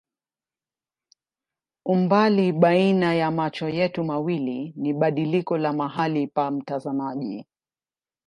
Umbali 1.85 2.51
baina 2.51 3.13
ya 3.15 3.31
macho 3.31 3.69
yetu 3.69 4.03
mawili 4.03 4.73
ni 4.75 4.93
badiliko 4.93 5.57
la 5.57 5.73
mahali 5.73 6.27
pa 6.27 6.51
mtazamaji. 6.51 7.45